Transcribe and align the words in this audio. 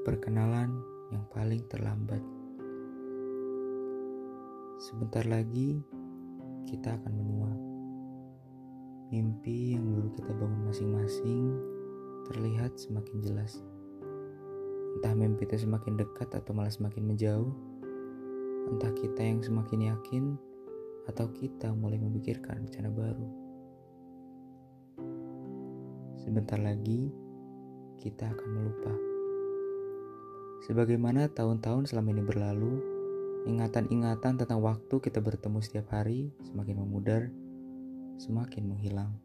perkenalan 0.00 0.80
yang 1.12 1.24
paling 1.28 1.60
terlambat. 1.68 2.22
Sebentar 4.80 5.28
lagi 5.28 5.76
kita 6.64 6.96
akan 6.96 7.12
menua. 7.12 7.52
Mimpi 9.12 9.76
yang 9.76 9.84
dulu 9.92 10.08
kita 10.14 10.32
bangun 10.32 10.70
masing-masing 10.70 11.52
terlihat 12.30 12.78
semakin 12.80 13.20
jelas. 13.20 13.60
Entah 14.96 15.12
mimpi 15.12 15.44
itu 15.44 15.68
semakin 15.68 16.00
dekat 16.00 16.32
atau 16.32 16.56
malah 16.56 16.72
semakin 16.72 17.04
menjauh. 17.04 17.52
Entah 18.72 18.94
kita 18.96 19.20
yang 19.20 19.44
semakin 19.44 19.92
yakin 19.92 20.24
atau 21.12 21.28
kita 21.34 21.74
mulai 21.74 21.98
memikirkan 22.00 22.64
rencana 22.64 22.88
baru. 22.88 23.28
Sebentar 26.22 26.56
lagi 26.56 27.10
kita 27.98 28.30
akan 28.32 28.48
melupa. 28.48 29.09
Sebagaimana 30.60 31.32
tahun-tahun 31.32 31.88
selama 31.88 32.12
ini 32.12 32.20
berlalu, 32.20 32.72
ingatan-ingatan 33.48 34.44
tentang 34.44 34.60
waktu 34.60 34.92
kita 35.00 35.24
bertemu 35.24 35.56
setiap 35.64 35.88
hari 35.96 36.28
semakin 36.44 36.84
memudar, 36.84 37.32
semakin 38.20 38.68
menghilang. 38.68 39.16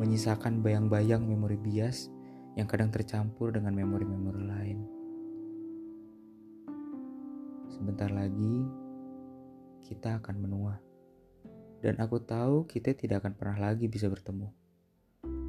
Menyisakan 0.00 0.64
bayang-bayang 0.64 1.28
memori 1.28 1.60
bias 1.60 2.08
yang 2.56 2.64
kadang 2.64 2.88
tercampur 2.88 3.52
dengan 3.52 3.76
memori-memori 3.76 4.42
lain. 4.48 4.78
Sebentar 7.68 8.08
lagi, 8.08 8.64
kita 9.84 10.24
akan 10.24 10.36
menua. 10.40 10.80
Dan 11.84 12.00
aku 12.00 12.16
tahu 12.16 12.64
kita 12.64 12.96
tidak 12.96 13.24
akan 13.24 13.36
pernah 13.36 13.58
lagi 13.60 13.92
bisa 13.92 14.08
bertemu. 14.08 14.48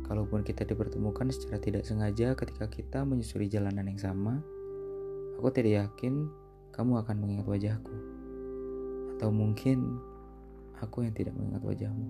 Kalaupun 0.04 0.44
kita 0.44 0.68
dipertemukan 0.68 1.32
secara 1.32 1.63
tidak 1.63 1.88
sengaja 1.88 2.35
ketika 2.35 2.68
kita 2.68 3.08
menyusuri 3.08 3.48
jalanan 3.48 3.87
yang 3.87 3.99
sama, 3.99 4.43
Aku 5.41 5.49
tidak 5.49 5.89
yakin 5.89 6.29
kamu 6.70 7.01
akan 7.01 7.17
mengingat 7.17 7.49
wajahku. 7.49 7.95
Atau 9.17 9.34
mungkin 9.34 9.97
aku 10.77 11.01
yang 11.01 11.17
tidak 11.17 11.34
mengingat 11.34 11.65
wajahmu. 11.65 12.07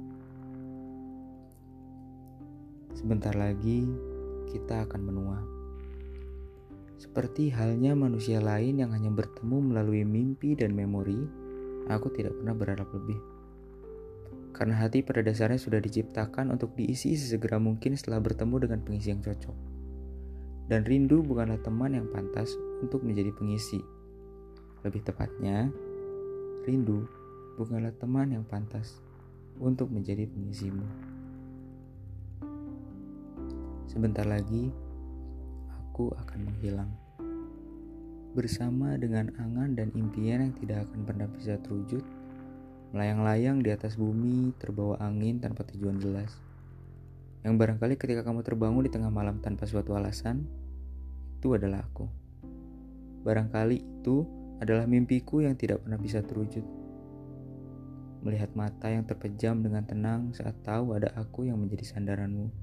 Sebentar 2.91 3.31
lagi 3.31 3.87
kita 4.51 4.83
akan 4.83 4.99
menua. 4.99 5.39
Seperti 6.99 7.55
halnya 7.55 7.95
manusia 7.95 8.43
lain 8.43 8.83
yang 8.83 8.91
hanya 8.91 9.07
bertemu 9.15 9.63
melalui 9.63 10.03
mimpi 10.03 10.51
dan 10.51 10.75
memori, 10.75 11.23
aku 11.87 12.11
tidak 12.11 12.35
pernah 12.35 12.51
berharap 12.51 12.91
lebih. 12.91 13.19
Karena 14.51 14.75
hati 14.75 15.07
pada 15.07 15.23
dasarnya 15.23 15.55
sudah 15.55 15.79
diciptakan 15.79 16.51
untuk 16.51 16.75
diisi 16.75 17.15
sesegera 17.15 17.63
mungkin 17.63 17.95
setelah 17.95 18.19
bertemu 18.19 18.67
dengan 18.67 18.79
pengisi 18.83 19.15
yang 19.15 19.23
cocok. 19.23 19.80
Dan 20.71 20.87
rindu 20.87 21.19
bukanlah 21.19 21.59
teman 21.59 21.99
yang 21.99 22.07
pantas 22.07 22.55
untuk 22.79 23.03
menjadi 23.03 23.35
pengisi. 23.35 23.83
Lebih 24.87 25.03
tepatnya, 25.03 25.67
rindu 26.63 27.11
bukanlah 27.59 27.91
teman 27.99 28.31
yang 28.31 28.47
pantas 28.47 29.03
untuk 29.59 29.91
menjadi 29.91 30.23
pengisimu. 30.31 30.87
Sebentar 33.91 34.23
lagi, 34.23 34.71
aku 35.75 36.15
akan 36.15 36.39
menghilang. 36.47 36.91
Bersama 38.31 38.95
dengan 38.95 39.27
angan 39.43 39.75
dan 39.75 39.91
impian 39.91 40.39
yang 40.39 40.55
tidak 40.55 40.87
akan 40.87 41.03
pernah 41.03 41.27
bisa 41.27 41.59
terwujud, 41.59 41.99
melayang-layang 42.95 43.59
di 43.59 43.75
atas 43.75 43.99
bumi 43.99 44.55
terbawa 44.55 44.95
angin 45.03 45.43
tanpa 45.43 45.67
tujuan 45.67 45.99
jelas. 45.99 46.31
Yang 47.41 47.53
barangkali 47.57 47.93
ketika 47.97 48.21
kamu 48.21 48.45
terbangun 48.45 48.85
di 48.85 48.91
tengah 48.93 49.09
malam 49.09 49.41
tanpa 49.41 49.65
suatu 49.65 49.97
alasan, 49.97 50.45
itu 51.41 51.57
adalah 51.57 51.81
aku. 51.81 52.05
Barangkali 53.25 53.81
itu 53.81 54.25
adalah 54.61 54.85
mimpiku 54.85 55.41
yang 55.41 55.57
tidak 55.57 55.81
pernah 55.81 55.97
bisa 55.97 56.21
terwujud. 56.21 56.61
Melihat 58.21 58.53
mata 58.53 58.85
yang 58.93 59.01
terpejam 59.09 59.65
dengan 59.65 59.81
tenang 59.81 60.29
saat 60.37 60.53
tahu 60.61 60.93
ada 60.93 61.09
aku 61.17 61.49
yang 61.49 61.57
menjadi 61.57 61.97
sandaranmu. 61.97 62.53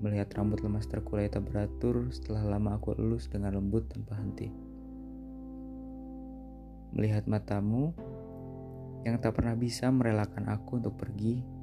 Melihat 0.00 0.32
rambut 0.32 0.64
lemas 0.64 0.88
terkulai 0.88 1.28
tak 1.28 1.44
beratur 1.44 2.08
setelah 2.08 2.56
lama 2.56 2.80
aku 2.80 2.96
elus 2.96 3.28
dengan 3.28 3.52
lembut 3.60 3.92
tanpa 3.92 4.16
henti. 4.16 4.48
Melihat 6.96 7.28
matamu 7.28 7.92
yang 9.04 9.20
tak 9.20 9.36
pernah 9.36 9.52
bisa 9.52 9.92
merelakan 9.92 10.48
aku 10.48 10.80
untuk 10.80 10.96
pergi 10.96 11.61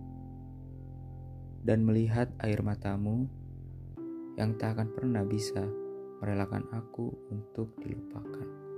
dan 1.70 1.86
melihat 1.86 2.34
air 2.42 2.66
matamu 2.66 3.30
yang 4.42 4.58
tak 4.58 4.74
akan 4.74 4.90
pernah 4.90 5.22
bisa 5.22 5.62
merelakan 6.18 6.66
aku 6.74 7.14
untuk 7.30 7.78
dilupakan. 7.78 8.69